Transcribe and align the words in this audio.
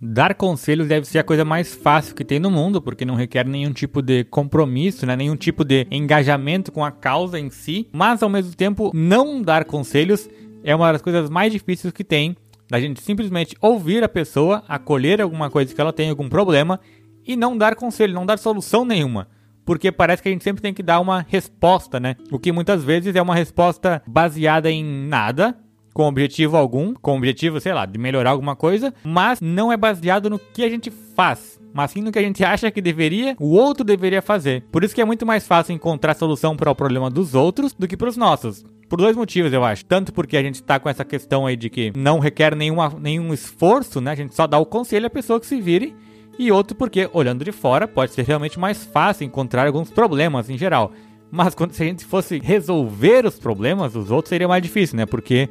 Dar 0.00 0.34
conselhos 0.34 0.88
deve 0.88 1.06
ser 1.06 1.18
a 1.18 1.24
coisa 1.24 1.44
mais 1.44 1.74
fácil 1.74 2.14
que 2.14 2.24
tem 2.24 2.38
no 2.38 2.50
mundo, 2.50 2.82
porque 2.82 3.04
não 3.04 3.14
requer 3.14 3.46
nenhum 3.46 3.72
tipo 3.72 4.02
de 4.02 4.24
compromisso, 4.24 5.06
né? 5.06 5.16
nenhum 5.16 5.36
tipo 5.36 5.64
de 5.64 5.86
engajamento 5.90 6.70
com 6.70 6.84
a 6.84 6.90
causa 6.90 7.40
em 7.40 7.48
si. 7.48 7.88
Mas 7.92 8.22
ao 8.22 8.28
mesmo 8.28 8.54
tempo, 8.54 8.90
não 8.94 9.40
dar 9.40 9.64
conselhos 9.64 10.28
é 10.62 10.74
uma 10.74 10.92
das 10.92 11.00
coisas 11.00 11.30
mais 11.30 11.50
difíceis 11.50 11.94
que 11.94 12.04
tem. 12.04 12.36
Da 12.68 12.78
gente 12.78 13.00
simplesmente 13.00 13.56
ouvir 13.60 14.04
a 14.04 14.08
pessoa, 14.08 14.62
acolher 14.68 15.22
alguma 15.22 15.48
coisa 15.48 15.74
que 15.74 15.80
ela 15.80 15.92
tem, 15.92 16.10
algum 16.10 16.28
problema, 16.28 16.78
e 17.24 17.34
não 17.34 17.56
dar 17.56 17.74
conselho, 17.74 18.12
não 18.12 18.26
dar 18.26 18.38
solução 18.38 18.84
nenhuma. 18.84 19.28
Porque 19.64 19.90
parece 19.90 20.22
que 20.22 20.28
a 20.28 20.32
gente 20.32 20.44
sempre 20.44 20.62
tem 20.62 20.74
que 20.74 20.82
dar 20.82 21.00
uma 21.00 21.24
resposta, 21.26 21.98
né? 21.98 22.16
O 22.30 22.38
que 22.38 22.52
muitas 22.52 22.84
vezes 22.84 23.16
é 23.16 23.22
uma 23.22 23.34
resposta 23.34 24.02
baseada 24.06 24.70
em 24.70 24.84
nada, 24.84 25.56
com 25.96 26.06
objetivo 26.06 26.58
algum, 26.58 26.92
com 26.92 27.16
objetivo, 27.16 27.58
sei 27.58 27.72
lá, 27.72 27.86
de 27.86 27.98
melhorar 27.98 28.32
alguma 28.32 28.54
coisa, 28.54 28.92
mas 29.02 29.40
não 29.40 29.72
é 29.72 29.78
baseado 29.78 30.28
no 30.28 30.38
que 30.38 30.62
a 30.62 30.68
gente 30.68 30.90
faz, 30.90 31.58
mas 31.72 31.92
sim 31.92 32.02
no 32.02 32.12
que 32.12 32.18
a 32.18 32.22
gente 32.22 32.44
acha 32.44 32.70
que 32.70 32.82
deveria, 32.82 33.34
o 33.40 33.54
outro 33.54 33.82
deveria 33.82 34.20
fazer. 34.20 34.62
Por 34.70 34.84
isso 34.84 34.94
que 34.94 35.00
é 35.00 35.06
muito 35.06 35.24
mais 35.24 35.46
fácil 35.46 35.72
encontrar 35.72 36.14
solução 36.14 36.54
para 36.54 36.70
o 36.70 36.74
problema 36.74 37.08
dos 37.08 37.34
outros 37.34 37.72
do 37.72 37.88
que 37.88 37.96
para 37.96 38.10
os 38.10 38.16
nossos. 38.18 38.62
Por 38.90 38.98
dois 38.98 39.16
motivos, 39.16 39.54
eu 39.54 39.64
acho. 39.64 39.86
Tanto 39.86 40.12
porque 40.12 40.36
a 40.36 40.42
gente 40.42 40.56
está 40.56 40.78
com 40.78 40.86
essa 40.90 41.02
questão 41.02 41.46
aí 41.46 41.56
de 41.56 41.70
que 41.70 41.90
não 41.96 42.18
requer 42.18 42.54
nenhuma, 42.54 42.92
nenhum 43.00 43.32
esforço, 43.32 43.98
né? 43.98 44.10
A 44.10 44.14
gente 44.16 44.34
só 44.34 44.46
dá 44.46 44.58
o 44.58 44.66
conselho 44.66 45.06
à 45.06 45.10
pessoa 45.10 45.40
que 45.40 45.46
se 45.46 45.62
vire. 45.62 45.96
E 46.38 46.52
outro 46.52 46.76
porque, 46.76 47.08
olhando 47.14 47.42
de 47.42 47.52
fora, 47.52 47.88
pode 47.88 48.12
ser 48.12 48.26
realmente 48.26 48.60
mais 48.60 48.84
fácil 48.84 49.24
encontrar 49.24 49.66
alguns 49.66 49.90
problemas 49.90 50.50
em 50.50 50.58
geral. 50.58 50.92
Mas 51.30 51.54
quando 51.54 51.72
se 51.72 51.82
a 51.82 51.86
gente 51.86 52.04
fosse 52.04 52.38
resolver 52.38 53.24
os 53.24 53.38
problemas, 53.38 53.96
os 53.96 54.10
outros 54.10 54.28
seria 54.28 54.46
mais 54.46 54.62
difícil, 54.62 54.98
né? 54.98 55.06
Porque 55.06 55.48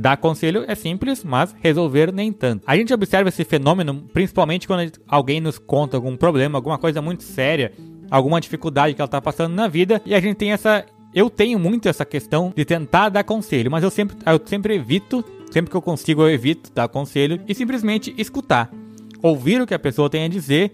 Dar 0.00 0.16
conselho 0.16 0.64
é 0.66 0.74
simples, 0.74 1.22
mas 1.22 1.54
resolver 1.60 2.10
nem 2.10 2.32
tanto. 2.32 2.62
A 2.66 2.74
gente 2.74 2.92
observa 2.94 3.28
esse 3.28 3.44
fenômeno 3.44 4.06
principalmente 4.14 4.66
quando 4.66 4.90
alguém 5.06 5.42
nos 5.42 5.58
conta 5.58 5.94
algum 5.94 6.16
problema, 6.16 6.56
alguma 6.56 6.78
coisa 6.78 7.02
muito 7.02 7.22
séria, 7.22 7.70
alguma 8.10 8.40
dificuldade 8.40 8.94
que 8.94 9.00
ela 9.02 9.06
está 9.06 9.20
passando 9.20 9.54
na 9.54 9.68
vida, 9.68 10.00
e 10.06 10.14
a 10.14 10.20
gente 10.20 10.38
tem 10.38 10.52
essa. 10.52 10.86
Eu 11.12 11.28
tenho 11.28 11.58
muito 11.58 11.86
essa 11.86 12.06
questão 12.06 12.50
de 12.56 12.64
tentar 12.64 13.10
dar 13.10 13.24
conselho, 13.24 13.70
mas 13.70 13.84
eu 13.84 13.90
sempre, 13.90 14.16
eu 14.24 14.40
sempre 14.42 14.76
evito, 14.76 15.22
sempre 15.50 15.70
que 15.70 15.76
eu 15.76 15.82
consigo, 15.82 16.22
eu 16.22 16.30
evito 16.30 16.72
dar 16.72 16.88
conselho 16.88 17.38
e 17.46 17.54
simplesmente 17.54 18.14
escutar. 18.16 18.70
Ouvir 19.20 19.60
o 19.60 19.66
que 19.66 19.74
a 19.74 19.78
pessoa 19.78 20.08
tem 20.08 20.24
a 20.24 20.28
dizer 20.28 20.72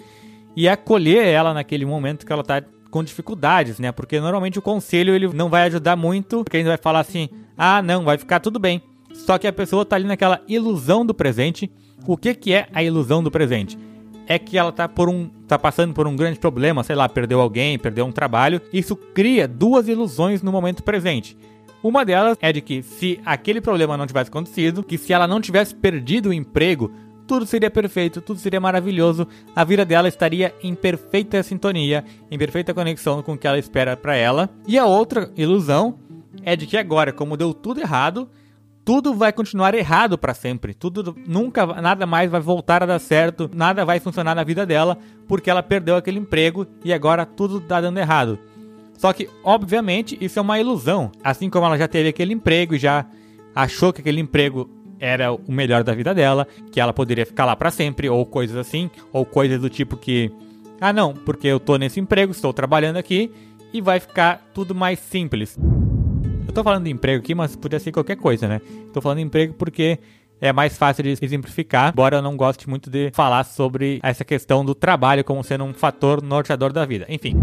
e 0.54 0.68
acolher 0.68 1.26
ela 1.26 1.52
naquele 1.52 1.84
momento 1.84 2.24
que 2.24 2.32
ela 2.32 2.42
está 2.42 2.62
com 2.92 3.02
dificuldades, 3.02 3.80
né? 3.80 3.90
Porque 3.90 4.20
normalmente 4.20 4.56
o 4.56 4.62
conselho 4.62 5.12
ele 5.12 5.26
não 5.34 5.48
vai 5.48 5.62
ajudar 5.62 5.96
muito, 5.96 6.44
porque 6.44 6.58
a 6.58 6.60
gente 6.60 6.68
vai 6.68 6.78
falar 6.78 7.00
assim: 7.00 7.28
"Ah, 7.58 7.82
não, 7.82 8.04
vai 8.04 8.16
ficar 8.18 8.38
tudo 8.38 8.60
bem". 8.60 8.80
Só 9.24 9.38
que 9.38 9.46
a 9.46 9.52
pessoa 9.52 9.84
tá 9.84 9.96
ali 9.96 10.06
naquela 10.06 10.40
ilusão 10.46 11.04
do 11.04 11.14
presente. 11.14 11.70
O 12.06 12.16
que 12.16 12.34
que 12.34 12.52
é 12.52 12.68
a 12.72 12.82
ilusão 12.82 13.22
do 13.22 13.30
presente? 13.30 13.78
É 14.26 14.38
que 14.38 14.58
ela 14.58 14.72
tá 14.72 14.88
por 14.88 15.08
um 15.08 15.28
tá 15.46 15.58
passando 15.58 15.94
por 15.94 16.06
um 16.06 16.16
grande 16.16 16.38
problema, 16.38 16.82
sei 16.82 16.96
lá, 16.96 17.08
perdeu 17.08 17.40
alguém, 17.40 17.78
perdeu 17.78 18.04
um 18.04 18.12
trabalho. 18.12 18.60
Isso 18.72 18.96
cria 18.96 19.46
duas 19.46 19.88
ilusões 19.88 20.42
no 20.42 20.52
momento 20.52 20.82
presente. 20.82 21.36
Uma 21.82 22.04
delas 22.04 22.36
é 22.40 22.52
de 22.52 22.60
que 22.60 22.82
se 22.82 23.20
aquele 23.24 23.60
problema 23.60 23.96
não 23.96 24.06
tivesse 24.06 24.28
acontecido, 24.28 24.82
que 24.82 24.98
se 24.98 25.12
ela 25.12 25.28
não 25.28 25.40
tivesse 25.40 25.74
perdido 25.74 26.30
o 26.30 26.32
emprego, 26.32 26.90
tudo 27.26 27.46
seria 27.46 27.70
perfeito, 27.70 28.20
tudo 28.20 28.40
seria 28.40 28.60
maravilhoso, 28.60 29.26
a 29.54 29.64
vida 29.64 29.84
dela 29.84 30.08
estaria 30.08 30.54
em 30.62 30.74
perfeita 30.74 31.42
sintonia, 31.42 32.04
em 32.30 32.38
perfeita 32.38 32.72
conexão 32.72 33.22
com 33.22 33.32
o 33.32 33.38
que 33.38 33.46
ela 33.46 33.58
espera 33.58 33.96
para 33.96 34.16
ela. 34.16 34.48
E 34.66 34.78
a 34.78 34.86
outra 34.86 35.30
ilusão 35.36 35.98
é 36.42 36.56
de 36.56 36.66
que 36.66 36.76
agora, 36.76 37.12
como 37.12 37.36
deu 37.36 37.52
tudo 37.52 37.80
errado, 37.80 38.28
tudo 38.86 39.12
vai 39.12 39.32
continuar 39.32 39.74
errado 39.74 40.16
para 40.16 40.32
sempre. 40.32 40.72
Tudo 40.72 41.16
nunca 41.26 41.66
nada 41.66 42.06
mais 42.06 42.30
vai 42.30 42.40
voltar 42.40 42.84
a 42.84 42.86
dar 42.86 43.00
certo, 43.00 43.50
nada 43.52 43.84
vai 43.84 43.98
funcionar 43.98 44.32
na 44.32 44.44
vida 44.44 44.64
dela 44.64 44.96
porque 45.26 45.50
ela 45.50 45.60
perdeu 45.60 45.96
aquele 45.96 46.20
emprego 46.20 46.64
e 46.84 46.92
agora 46.92 47.26
tudo 47.26 47.60
tá 47.60 47.80
dando 47.80 47.98
errado. 47.98 48.38
Só 48.96 49.12
que, 49.12 49.28
obviamente, 49.42 50.16
isso 50.20 50.38
é 50.38 50.42
uma 50.42 50.60
ilusão. 50.60 51.10
Assim 51.22 51.50
como 51.50 51.66
ela 51.66 51.76
já 51.76 51.88
teve 51.88 52.10
aquele 52.10 52.32
emprego 52.32 52.76
e 52.76 52.78
já 52.78 53.04
achou 53.52 53.92
que 53.92 54.00
aquele 54.00 54.20
emprego 54.20 54.70
era 55.00 55.32
o 55.32 55.50
melhor 55.50 55.82
da 55.82 55.92
vida 55.92 56.14
dela, 56.14 56.46
que 56.70 56.80
ela 56.80 56.92
poderia 56.92 57.26
ficar 57.26 57.44
lá 57.44 57.56
para 57.56 57.72
sempre, 57.72 58.08
ou 58.08 58.24
coisas 58.24 58.56
assim, 58.56 58.88
ou 59.12 59.26
coisas 59.26 59.60
do 59.60 59.68
tipo 59.68 59.96
que, 59.96 60.30
ah 60.80 60.92
não, 60.92 61.12
porque 61.12 61.48
eu 61.48 61.58
tô 61.58 61.76
nesse 61.76 61.98
emprego, 61.98 62.30
estou 62.30 62.52
trabalhando 62.52 62.98
aqui 62.98 63.32
e 63.72 63.80
vai 63.80 63.98
ficar 63.98 64.46
tudo 64.54 64.76
mais 64.76 65.00
simples 65.00 65.58
tô 66.56 66.64
falando 66.64 66.84
de 66.84 66.90
emprego 66.90 67.22
aqui, 67.22 67.34
mas 67.34 67.54
podia 67.54 67.78
ser 67.78 67.92
qualquer 67.92 68.16
coisa, 68.16 68.48
né? 68.48 68.62
Tô 68.92 69.00
falando 69.02 69.18
de 69.18 69.24
emprego 69.24 69.52
porque 69.54 69.98
é 70.40 70.52
mais 70.54 70.76
fácil 70.78 71.04
de 71.04 71.18
exemplificar, 71.20 71.92
embora 71.92 72.16
eu 72.16 72.22
não 72.22 72.34
goste 72.34 72.68
muito 72.68 72.88
de 72.88 73.10
falar 73.12 73.44
sobre 73.44 74.00
essa 74.02 74.24
questão 74.24 74.64
do 74.64 74.74
trabalho 74.74 75.22
como 75.22 75.44
sendo 75.44 75.64
um 75.64 75.74
fator 75.74 76.22
norteador 76.22 76.72
da 76.72 76.86
vida. 76.86 77.04
Enfim. 77.10 77.36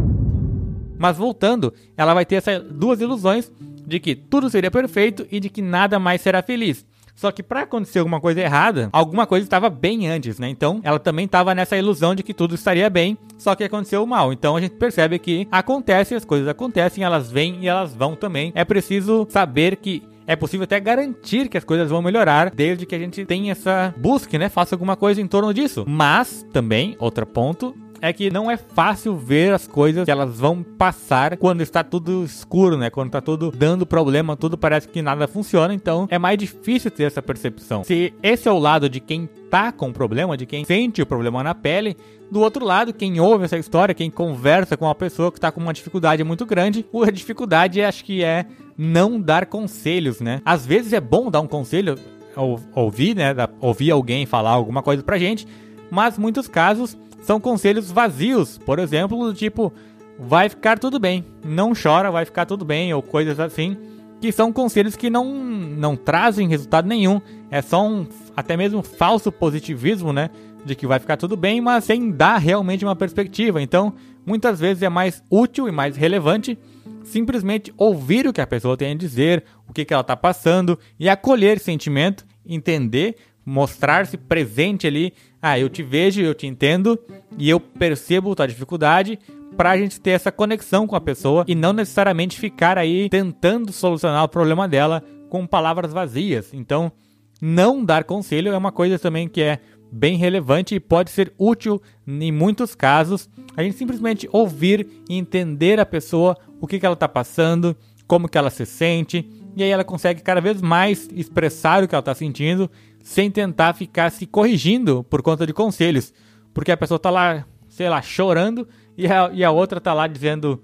Mas 0.97 1.17
voltando, 1.17 1.71
ela 1.95 2.13
vai 2.15 2.25
ter 2.25 2.35
essas 2.35 2.63
duas 2.63 3.01
ilusões 3.01 3.51
de 3.85 3.99
que 3.99 4.15
tudo 4.15 4.49
seria 4.49 4.71
perfeito 4.71 5.27
e 5.31 5.39
de 5.39 5.49
que 5.49 5.61
nada 5.61 5.99
mais 5.99 6.21
será 6.21 6.41
feliz. 6.41 6.83
Só 7.15 7.31
que 7.31 7.43
para 7.43 7.61
acontecer 7.61 7.99
alguma 7.99 8.19
coisa 8.19 8.41
errada, 8.41 8.89
alguma 8.91 9.25
coisa 9.25 9.45
estava 9.45 9.69
bem 9.69 10.07
antes, 10.07 10.39
né? 10.39 10.49
Então, 10.49 10.81
ela 10.83 10.99
também 10.99 11.25
estava 11.25 11.53
nessa 11.53 11.77
ilusão 11.77 12.15
de 12.15 12.23
que 12.23 12.33
tudo 12.33 12.55
estaria 12.55 12.89
bem, 12.89 13.17
só 13.37 13.55
que 13.55 13.63
aconteceu 13.63 14.05
mal. 14.05 14.33
Então, 14.33 14.55
a 14.55 14.61
gente 14.61 14.75
percebe 14.75 15.19
que 15.19 15.47
acontece, 15.51 16.15
as 16.15 16.25
coisas 16.25 16.47
acontecem, 16.47 17.03
elas 17.03 17.31
vêm 17.31 17.59
e 17.61 17.67
elas 17.67 17.95
vão 17.95 18.15
também. 18.15 18.51
É 18.55 18.65
preciso 18.65 19.27
saber 19.29 19.75
que 19.77 20.03
é 20.25 20.35
possível 20.35 20.63
até 20.63 20.79
garantir 20.79 21.49
que 21.49 21.57
as 21.57 21.63
coisas 21.63 21.89
vão 21.89 22.01
melhorar 22.01 22.49
desde 22.49 22.85
que 22.85 22.95
a 22.95 22.99
gente 22.99 23.25
tenha 23.25 23.51
essa 23.51 23.93
busca, 23.97 24.37
né? 24.37 24.49
Faça 24.49 24.73
alguma 24.73 24.95
coisa 24.95 25.21
em 25.21 25.27
torno 25.27 25.53
disso. 25.53 25.83
Mas 25.87 26.45
também, 26.51 26.95
outro 26.97 27.25
ponto, 27.25 27.75
é 28.03 28.11
que 28.11 28.29
não 28.29 28.51
é 28.51 28.57
fácil 28.57 29.15
ver 29.15 29.53
as 29.53 29.65
coisas 29.65 30.03
que 30.03 30.11
elas 30.11 30.37
vão 30.37 30.61
passar 30.61 31.37
quando 31.37 31.61
está 31.61 31.85
tudo 31.85 32.25
escuro, 32.25 32.75
né? 32.75 32.89
Quando 32.89 33.07
está 33.07 33.21
tudo 33.21 33.49
dando 33.49 33.85
problema, 33.85 34.35
tudo 34.35 34.57
parece 34.57 34.89
que 34.89 35.01
nada 35.01 35.25
funciona, 35.25 35.73
então 35.73 36.05
é 36.11 36.19
mais 36.19 36.37
difícil 36.37 36.91
ter 36.91 37.05
essa 37.05 37.21
percepção. 37.21 37.81
Se 37.85 38.13
esse 38.21 38.45
é 38.45 38.51
o 38.51 38.59
lado 38.59 38.89
de 38.89 38.99
quem 38.99 39.25
tá 39.49 39.71
com 39.71 39.87
o 39.87 39.93
problema, 39.93 40.35
de 40.35 40.45
quem 40.45 40.65
sente 40.65 41.01
o 41.01 41.05
problema 41.05 41.41
na 41.41 41.55
pele, 41.55 41.95
do 42.29 42.41
outro 42.41 42.65
lado, 42.65 42.93
quem 42.93 43.21
ouve 43.21 43.45
essa 43.45 43.57
história, 43.57 43.95
quem 43.95 44.11
conversa 44.11 44.75
com 44.75 44.83
uma 44.83 44.95
pessoa 44.95 45.31
que 45.31 45.37
está 45.37 45.49
com 45.49 45.61
uma 45.61 45.71
dificuldade 45.71 46.25
muito 46.25 46.45
grande, 46.45 46.85
a 47.07 47.09
dificuldade 47.09 47.81
acho 47.81 48.03
que 48.03 48.21
é 48.21 48.45
não 48.77 49.17
dar 49.17 49.45
conselhos, 49.45 50.19
né? 50.19 50.41
Às 50.43 50.65
vezes 50.65 50.91
é 50.91 50.99
bom 50.99 51.31
dar 51.31 51.39
um 51.39 51.47
conselho, 51.47 51.97
ou, 52.35 52.59
ouvir, 52.75 53.15
né? 53.15 53.33
Ouvir 53.61 53.91
alguém 53.91 54.25
falar 54.25 54.51
alguma 54.51 54.83
coisa 54.83 55.01
pra 55.01 55.17
gente, 55.17 55.47
mas 55.89 56.17
muitos 56.17 56.49
casos 56.49 56.97
são 57.23 57.39
conselhos 57.39 57.89
vazios, 57.89 58.57
por 58.57 58.77
exemplo, 58.79 59.17
do 59.17 59.33
tipo 59.33 59.73
vai 60.19 60.47
ficar 60.49 60.77
tudo 60.77 60.99
bem, 60.99 61.25
não 61.43 61.73
chora, 61.73 62.11
vai 62.11 62.25
ficar 62.25 62.45
tudo 62.45 62.63
bem 62.63 62.93
ou 62.93 63.01
coisas 63.01 63.39
assim, 63.39 63.77
que 64.21 64.31
são 64.31 64.53
conselhos 64.53 64.95
que 64.95 65.09
não 65.09 65.25
não 65.33 65.95
trazem 65.95 66.47
resultado 66.47 66.87
nenhum, 66.87 67.19
é 67.49 67.61
só 67.61 67.85
um 67.85 68.05
até 68.35 68.55
mesmo 68.55 68.83
falso 68.83 69.31
positivismo, 69.31 70.13
né, 70.13 70.29
de 70.65 70.75
que 70.75 70.85
vai 70.85 70.99
ficar 70.99 71.17
tudo 71.17 71.35
bem, 71.35 71.59
mas 71.61 71.85
sem 71.85 72.11
dar 72.11 72.37
realmente 72.37 72.85
uma 72.85 72.95
perspectiva. 72.95 73.61
Então, 73.61 73.93
muitas 74.25 74.59
vezes 74.59 74.83
é 74.83 74.89
mais 74.89 75.23
útil 75.29 75.67
e 75.67 75.71
mais 75.71 75.97
relevante 75.97 76.57
simplesmente 77.03 77.73
ouvir 77.77 78.27
o 78.27 78.33
que 78.33 78.41
a 78.41 78.47
pessoa 78.47 78.77
tem 78.77 78.93
a 78.93 78.95
dizer, 78.97 79.43
o 79.67 79.73
que, 79.73 79.83
que 79.83 79.93
ela 79.93 80.01
está 80.01 80.15
passando 80.15 80.79
e 80.99 81.09
acolher 81.09 81.57
esse 81.57 81.65
sentimento, 81.65 82.25
entender, 82.45 83.15
mostrar-se 83.45 84.17
presente 84.17 84.87
ali 84.87 85.13
ah, 85.45 85.59
eu 85.59 85.67
te 85.67 85.83
vejo, 85.83 86.21
eu 86.21 86.33
te 86.33 86.47
entendo 86.47 86.97
e 87.37 87.49
eu 87.49 87.59
percebo 87.59 88.33
tua 88.33 88.47
dificuldade 88.47 89.19
para 89.57 89.71
a 89.71 89.77
gente 89.77 89.99
ter 89.99 90.11
essa 90.11 90.31
conexão 90.31 90.87
com 90.87 90.95
a 90.95 91.01
pessoa 91.01 91.43
e 91.45 91.53
não 91.53 91.73
necessariamente 91.73 92.39
ficar 92.39 92.77
aí 92.77 93.09
tentando 93.09 93.73
solucionar 93.73 94.23
o 94.23 94.29
problema 94.29 94.69
dela 94.69 95.03
com 95.29 95.45
palavras 95.45 95.91
vazias. 95.91 96.53
Então, 96.53 96.93
não 97.41 97.83
dar 97.83 98.05
conselho 98.05 98.53
é 98.53 98.57
uma 98.57 98.71
coisa 98.71 98.97
também 98.97 99.27
que 99.27 99.41
é 99.41 99.59
bem 99.91 100.15
relevante 100.15 100.75
e 100.75 100.79
pode 100.79 101.11
ser 101.11 101.33
útil 101.37 101.81
em 102.07 102.31
muitos 102.31 102.73
casos. 102.73 103.29
A 103.57 103.61
gente 103.61 103.75
simplesmente 103.75 104.29
ouvir 104.31 104.87
e 105.09 105.17
entender 105.17 105.77
a 105.77 105.85
pessoa, 105.85 106.37
o 106.61 106.65
que, 106.65 106.79
que 106.79 106.85
ela 106.85 106.93
está 106.93 107.09
passando, 107.09 107.75
como 108.07 108.29
que 108.29 108.37
ela 108.37 108.49
se 108.49 108.65
sente, 108.65 109.29
e 109.55 109.63
aí 109.63 109.69
ela 109.69 109.83
consegue 109.83 110.21
cada 110.21 110.41
vez 110.41 110.61
mais 110.61 111.09
expressar 111.13 111.83
o 111.83 111.87
que 111.87 111.93
ela 111.93 111.99
está 111.99 112.15
sentindo 112.15 112.69
sem 113.01 113.29
tentar 113.29 113.73
ficar 113.73 114.09
se 114.09 114.25
corrigindo 114.25 115.03
por 115.03 115.21
conta 115.21 115.45
de 115.45 115.53
conselhos. 115.53 116.13
Porque 116.53 116.71
a 116.71 116.77
pessoa 116.77 116.99
tá 116.99 117.09
lá, 117.09 117.45
sei 117.67 117.89
lá, 117.89 118.01
chorando 118.01 118.67
e 118.97 119.05
a, 119.07 119.29
e 119.33 119.43
a 119.43 119.51
outra 119.51 119.81
tá 119.81 119.93
lá 119.93 120.07
dizendo: 120.07 120.61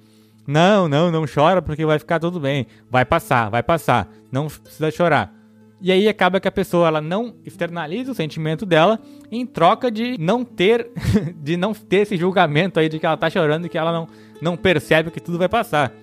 Não, 0.47 0.87
não, 0.87 1.11
não 1.11 1.25
chora 1.25 1.61
porque 1.61 1.85
vai 1.85 1.99
ficar 1.99 2.19
tudo 2.19 2.39
bem. 2.39 2.65
Vai 2.89 3.05
passar, 3.05 3.49
vai 3.49 3.61
passar. 3.61 4.07
Não 4.31 4.47
precisa 4.47 4.89
chorar. 4.91 5.33
E 5.81 5.91
aí 5.91 6.09
acaba 6.09 6.39
que 6.39 6.47
a 6.47 6.51
pessoa 6.51 6.87
ela 6.87 6.99
não 6.99 7.35
externaliza 7.45 8.11
o 8.11 8.15
sentimento 8.15 8.65
dela 8.65 8.99
em 9.31 9.45
troca 9.45 9.89
de 9.89 10.17
não 10.19 10.43
ter 10.43 10.91
de 11.41 11.55
não 11.55 11.73
ter 11.73 12.01
esse 12.01 12.17
julgamento 12.17 12.79
aí 12.79 12.89
de 12.89 12.99
que 12.99 13.05
ela 13.05 13.15
tá 13.15 13.29
chorando 13.29 13.65
e 13.65 13.69
que 13.69 13.77
ela 13.77 13.93
não, 13.93 14.07
não 14.41 14.57
percebe 14.57 15.11
que 15.11 15.21
tudo 15.21 15.37
vai 15.37 15.47
passar. 15.47 15.93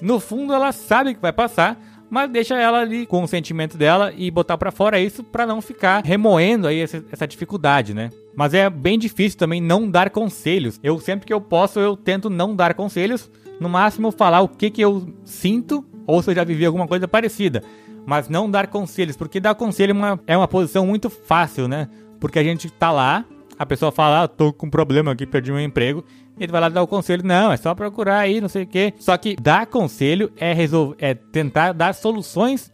No 0.00 0.20
fundo 0.20 0.52
ela 0.52 0.72
sabe 0.72 1.14
que 1.14 1.20
vai 1.20 1.32
passar, 1.32 1.78
mas 2.08 2.30
deixa 2.30 2.54
ela 2.54 2.80
ali 2.80 3.06
com 3.06 3.22
o 3.22 3.28
sentimento 3.28 3.76
dela 3.76 4.12
e 4.16 4.30
botar 4.30 4.56
para 4.56 4.70
fora 4.70 5.00
isso 5.00 5.22
para 5.24 5.46
não 5.46 5.60
ficar 5.60 6.04
remoendo 6.04 6.66
aí 6.66 6.80
essa, 6.80 7.04
essa 7.10 7.26
dificuldade, 7.26 7.94
né? 7.94 8.10
Mas 8.34 8.54
é 8.54 8.68
bem 8.68 8.98
difícil 8.98 9.38
também 9.38 9.60
não 9.60 9.90
dar 9.90 10.10
conselhos. 10.10 10.78
Eu 10.82 10.98
sempre 10.98 11.26
que 11.26 11.32
eu 11.32 11.40
posso, 11.40 11.80
eu 11.80 11.96
tento 11.96 12.30
não 12.30 12.54
dar 12.54 12.74
conselhos, 12.74 13.30
no 13.58 13.68
máximo 13.68 14.12
falar 14.12 14.40
o 14.40 14.48
que 14.48 14.70
que 14.70 14.80
eu 14.80 15.08
sinto 15.24 15.84
ou 16.06 16.22
se 16.22 16.30
eu 16.30 16.34
já 16.34 16.44
vivi 16.44 16.64
alguma 16.64 16.86
coisa 16.86 17.08
parecida, 17.08 17.62
mas 18.06 18.28
não 18.28 18.48
dar 18.48 18.68
conselhos, 18.68 19.16
porque 19.16 19.40
dar 19.40 19.54
conselho 19.54 19.90
é 19.90 19.94
uma, 19.94 20.20
é 20.26 20.36
uma 20.36 20.46
posição 20.46 20.86
muito 20.86 21.10
fácil, 21.10 21.66
né? 21.66 21.88
Porque 22.20 22.38
a 22.38 22.44
gente 22.44 22.70
tá 22.70 22.92
lá, 22.92 23.24
a 23.58 23.66
pessoa 23.66 23.90
fala, 23.90 24.24
ah, 24.24 24.28
tô 24.28 24.52
com 24.52 24.66
um 24.66 24.70
problema 24.70 25.12
aqui, 25.12 25.26
perdi 25.26 25.50
meu 25.50 25.60
emprego, 25.60 26.04
ele 26.38 26.52
vai 26.52 26.60
lá 26.60 26.68
dar 26.68 26.82
o 26.82 26.86
conselho, 26.86 27.24
não, 27.24 27.50
é 27.50 27.56
só 27.56 27.74
procurar 27.74 28.18
aí, 28.18 28.40
não 28.40 28.48
sei 28.48 28.64
o 28.64 28.66
quê. 28.66 28.92
Só 28.98 29.16
que 29.16 29.36
dar 29.36 29.66
conselho 29.66 30.30
é, 30.36 30.52
resolver, 30.52 30.96
é 30.98 31.14
tentar 31.14 31.72
dar 31.72 31.94
soluções 31.94 32.72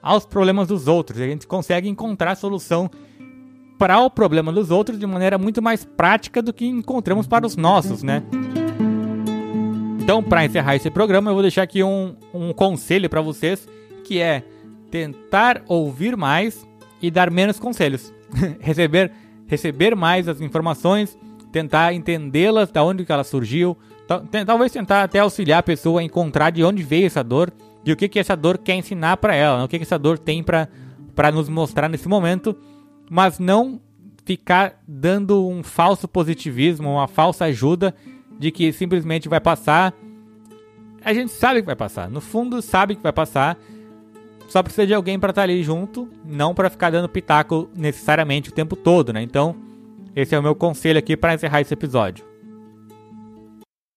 aos 0.00 0.24
problemas 0.24 0.68
dos 0.68 0.86
outros. 0.86 1.20
A 1.20 1.26
gente 1.26 1.46
consegue 1.46 1.88
encontrar 1.88 2.36
solução 2.36 2.88
para 3.78 3.98
o 3.98 4.10
problema 4.10 4.52
dos 4.52 4.70
outros 4.70 4.98
de 4.98 5.06
maneira 5.06 5.38
muito 5.38 5.60
mais 5.60 5.84
prática 5.84 6.40
do 6.42 6.52
que 6.52 6.66
encontramos 6.66 7.26
para 7.26 7.46
os 7.46 7.56
nossos, 7.56 8.02
né? 8.02 8.22
Então, 10.00 10.22
para 10.22 10.44
encerrar 10.44 10.76
esse 10.76 10.90
programa, 10.90 11.30
eu 11.30 11.34
vou 11.34 11.42
deixar 11.42 11.62
aqui 11.62 11.82
um, 11.82 12.14
um 12.32 12.52
conselho 12.52 13.08
para 13.08 13.20
vocês, 13.20 13.68
que 14.04 14.20
é 14.20 14.42
tentar 14.90 15.62
ouvir 15.66 16.16
mais 16.16 16.66
e 17.00 17.10
dar 17.10 17.30
menos 17.30 17.58
conselhos. 17.58 18.12
receber, 18.60 19.12
receber 19.50 19.96
mais 19.96 20.28
as 20.28 20.40
informações, 20.40 21.18
tentar 21.50 21.92
entendê-las, 21.92 22.70
da 22.70 22.84
onde 22.84 23.04
que 23.04 23.10
ela 23.10 23.24
surgiu, 23.24 23.76
talvez 24.46 24.70
tentar 24.70 25.02
até 25.02 25.18
auxiliar 25.18 25.58
a 25.58 25.62
pessoa 25.62 26.00
a 26.00 26.04
encontrar 26.04 26.50
de 26.50 26.62
onde 26.62 26.84
veio 26.84 27.06
essa 27.06 27.24
dor 27.24 27.52
e 27.84 27.90
o 27.92 27.96
que 27.96 28.08
que 28.08 28.20
essa 28.20 28.36
dor 28.36 28.58
quer 28.58 28.76
ensinar 28.76 29.16
para 29.16 29.34
ela, 29.34 29.58
né? 29.58 29.64
o 29.64 29.68
que 29.68 29.76
que 29.76 29.82
essa 29.82 29.98
dor 29.98 30.18
tem 30.18 30.42
para 30.42 30.68
para 31.16 31.32
nos 31.32 31.48
mostrar 31.48 31.88
nesse 31.88 32.08
momento, 32.08 32.56
mas 33.10 33.40
não 33.40 33.80
ficar 34.24 34.80
dando 34.86 35.46
um 35.48 35.62
falso 35.62 36.06
positivismo, 36.06 36.88
uma 36.88 37.08
falsa 37.08 37.46
ajuda 37.46 37.92
de 38.38 38.52
que 38.52 38.72
simplesmente 38.72 39.28
vai 39.28 39.40
passar. 39.40 39.92
A 41.04 41.12
gente 41.12 41.32
sabe 41.32 41.60
que 41.60 41.66
vai 41.66 41.74
passar, 41.74 42.08
no 42.08 42.20
fundo 42.20 42.62
sabe 42.62 42.94
que 42.94 43.02
vai 43.02 43.12
passar. 43.12 43.58
Só 44.50 44.64
precisa 44.64 44.84
de 44.84 44.92
alguém 44.92 45.16
para 45.16 45.30
estar 45.30 45.42
tá 45.42 45.44
ali 45.44 45.62
junto, 45.62 46.08
não 46.24 46.52
para 46.52 46.68
ficar 46.68 46.90
dando 46.90 47.08
pitaco 47.08 47.70
necessariamente 47.72 48.50
o 48.50 48.52
tempo 48.52 48.74
todo, 48.74 49.12
né? 49.12 49.22
Então, 49.22 49.54
esse 50.14 50.34
é 50.34 50.38
o 50.38 50.42
meu 50.42 50.56
conselho 50.56 50.98
aqui 50.98 51.16
para 51.16 51.34
encerrar 51.34 51.60
esse 51.60 51.72
episódio. 51.72 52.29